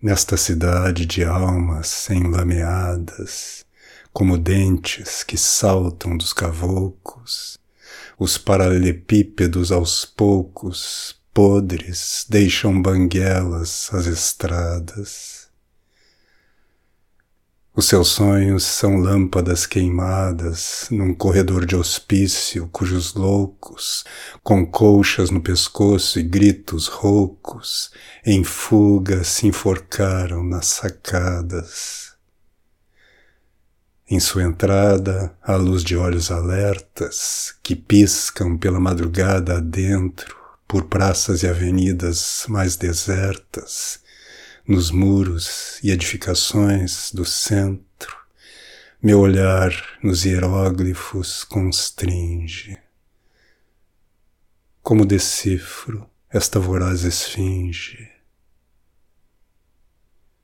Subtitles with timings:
[0.00, 3.64] nesta cidade de almas enlameadas,
[4.12, 7.58] como dentes que saltam dos cavoucos,
[8.18, 15.45] os paralelepípedos aos poucos, podres, deixam banguelas às estradas.
[17.78, 24.02] Os seus sonhos são lâmpadas queimadas num corredor de hospício cujos loucos,
[24.42, 27.90] com colchas no pescoço e gritos roucos,
[28.24, 32.14] em fuga se enforcaram nas sacadas.
[34.08, 40.34] Em sua entrada, a luz de olhos alertas que piscam pela madrugada adentro,
[40.66, 44.00] por praças e avenidas mais desertas,
[44.66, 48.16] nos muros e edificações do centro,
[49.00, 49.70] meu olhar
[50.02, 52.76] nos hieróglifos constringe.
[54.82, 58.15] Como decifro esta voraz esfinge?